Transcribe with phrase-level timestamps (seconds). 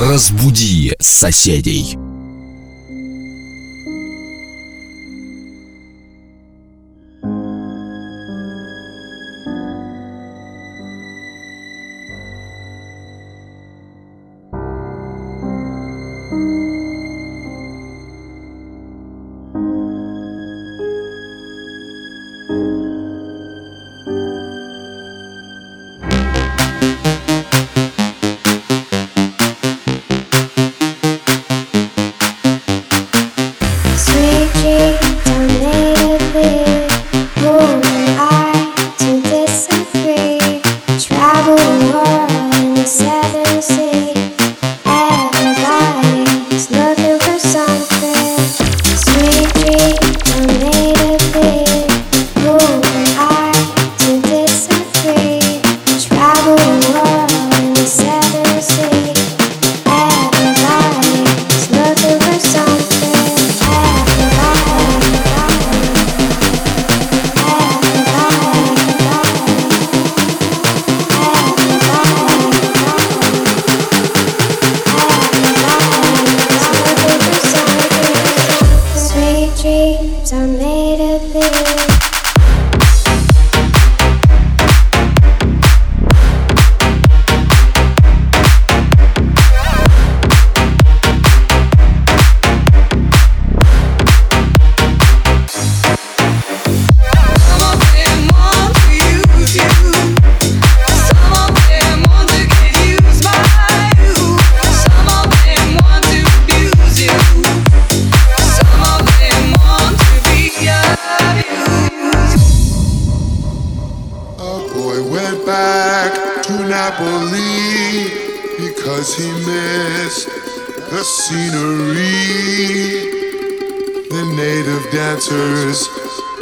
[0.00, 1.98] Разбуди соседей.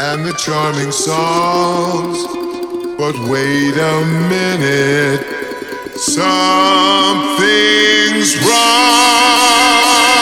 [0.00, 2.26] and the charming songs.
[2.98, 5.24] But wait a minute,
[5.96, 6.26] something's
[8.44, 10.15] wrong.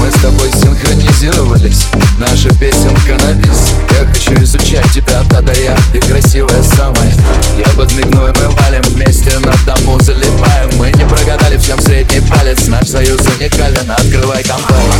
[0.00, 1.86] Мы с тобой синхронизировались.
[2.18, 3.74] Наша песенка на бис.
[3.90, 5.76] Я хочу изучать тебя А до Я.
[5.92, 7.12] Ты красивая самая.
[7.58, 10.70] Я подмигну и мы валим вместе На дому залипаем.
[10.78, 12.68] Мы не прогадали всем средний палец.
[12.68, 13.90] Наш союз уникален.
[13.90, 14.92] Открывай компанию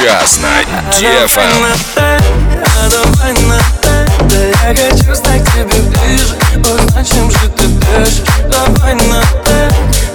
[0.00, 0.48] сейчас на
[4.28, 7.68] да я хочу стать к тебе ближе Узнать, же ты
[8.48, 9.68] Давай на «ты»,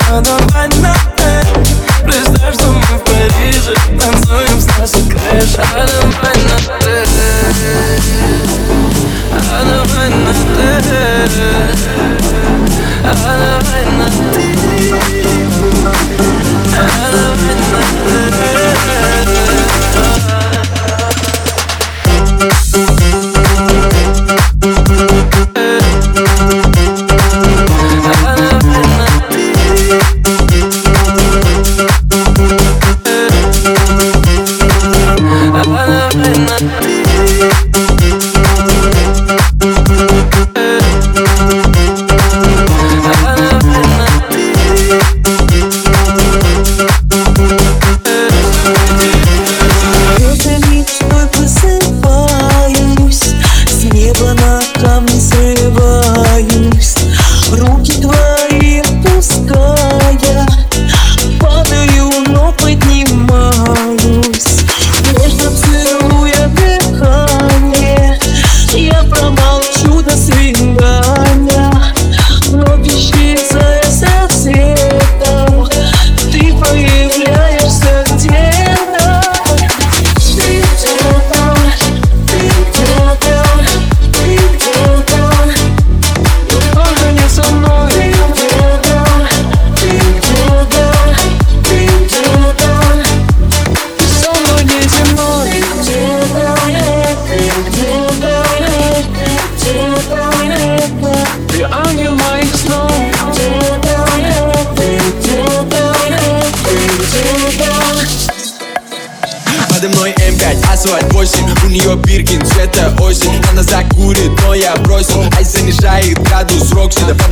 [0.09, 1.45] а давай на «ты»
[2.03, 3.73] Представь, что мы в Париже.
[3.99, 6.34] Танцуем с нашей крыши А давай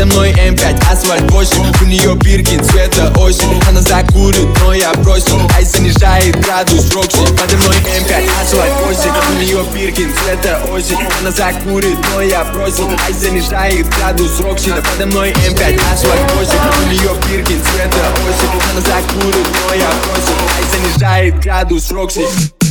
[0.04, 3.62] Подо мной M5, Asphalt 8 У нее Биркин, цвета осень.
[3.70, 5.40] Она закурит, но я бросил.
[5.56, 10.98] Ice занижает градус в роксе Подо мной M5, Asphalt 8 У нее Биркин, цвета осень.
[11.22, 12.90] Она закурит, но я бросил.
[13.06, 16.52] Ice занижает градус в роксе, да Подо мной M5, Asphalt 8
[16.84, 18.62] У нее Биркин, цвета осень.
[18.72, 20.36] Она закурит, но я бросил.
[20.58, 22.63] Ice занижает градус в роксе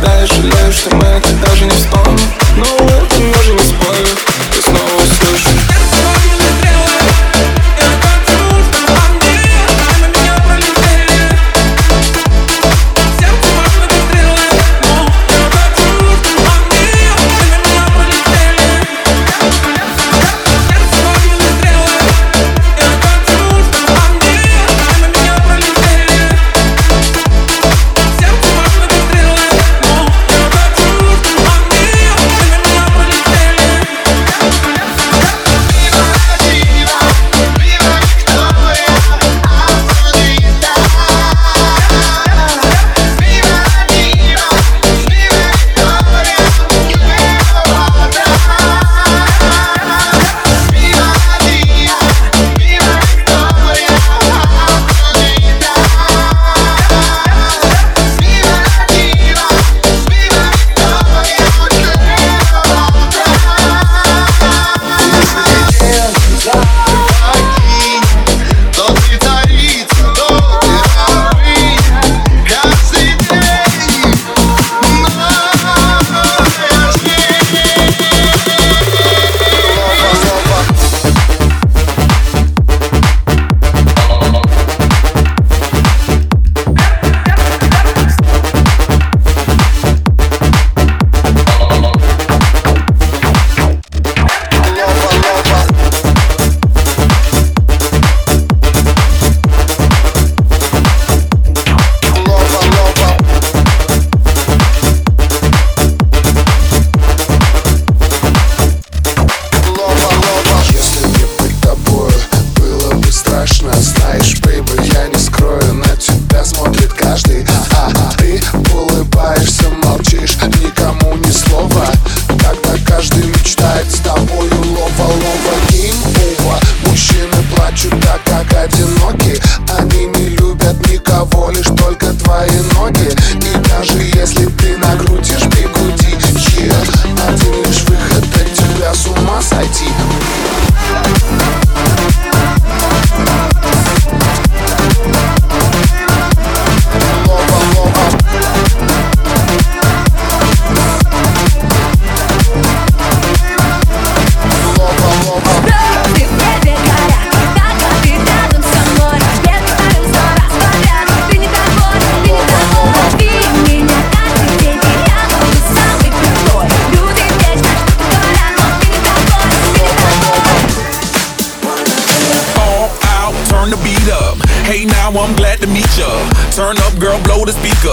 [0.00, 2.39] Когда жалеешь, что мы это даже не вспомним.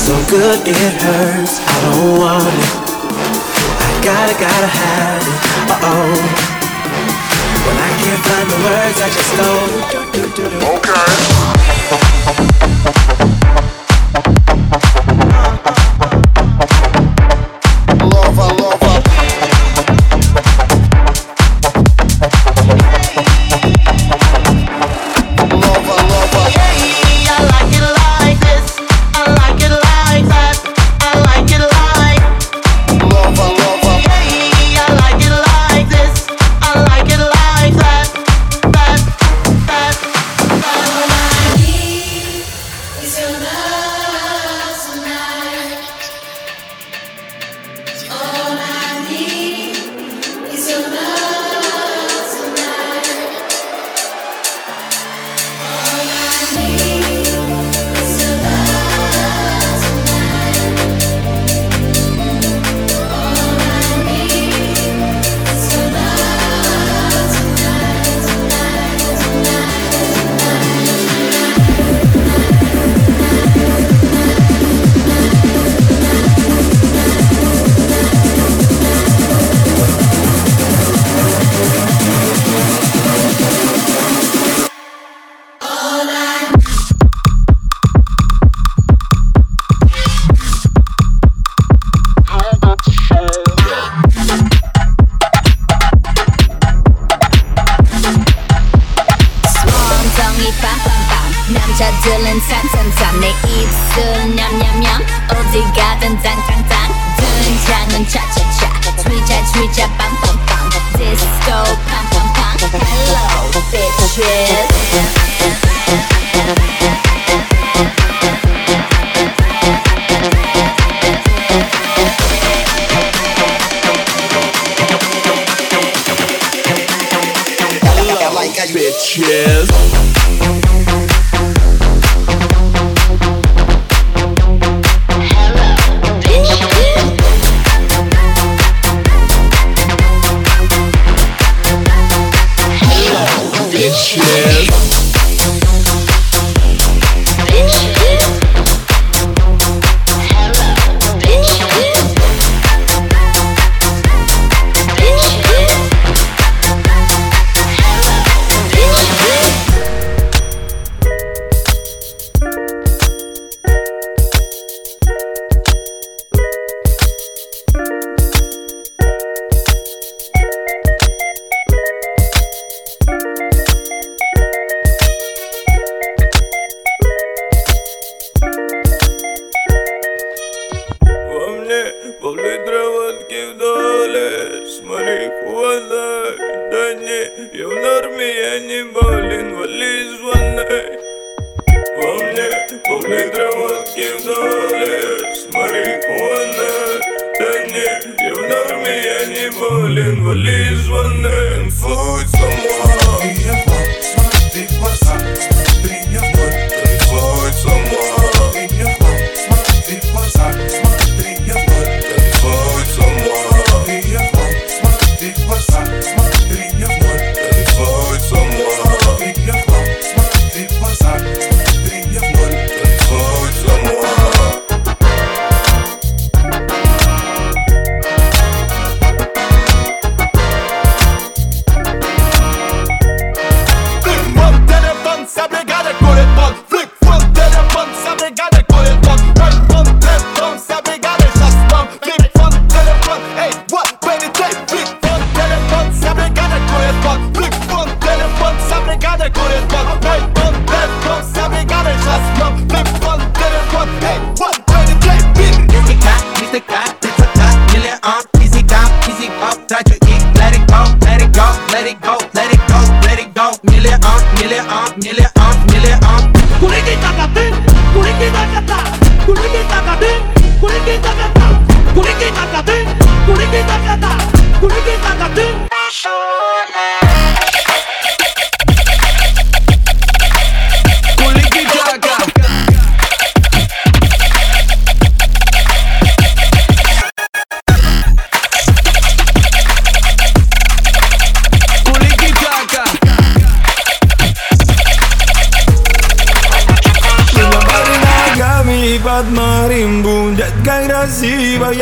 [0.00, 1.60] So good it hurts.
[1.60, 2.72] I don't want it.
[3.78, 5.38] I gotta, gotta have it.
[5.70, 6.14] Uh oh.
[7.66, 9.50] When I can't find the words, I just go.
[13.28, 13.39] Okay.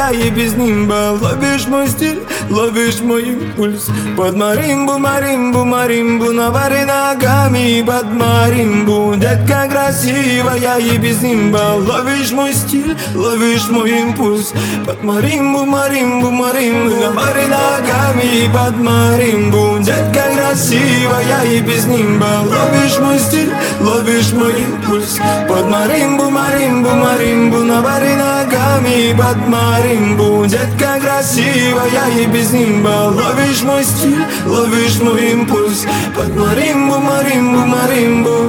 [0.08, 1.18] Красивая и без нимба.
[1.20, 3.86] Ловишь мой стиль, ловишь мой импульс.
[4.16, 9.14] Под маримбу, маримбу, маримбу Навари ногами под маримбу.
[9.16, 11.74] Детка красивая и без нимба.
[11.76, 14.52] Ловишь мой стиль, ловишь мой импульс.
[14.86, 19.78] Под маримбу, маримбу, маримбу Навари ногами под маримбу.
[19.80, 22.42] Детка красивая и без нимба.
[22.44, 25.18] Ловишь мой стиль, ловишь мой импульс.
[25.48, 28.37] Под маримбу, маримбу, маримбу Навари ногами
[29.16, 33.12] под маримбу Детка красивая и без нимба.
[33.14, 35.86] Ловишь мой стиль, ловишь мой импульс.
[36.16, 38.48] Под маримбу, маримбу, маримбу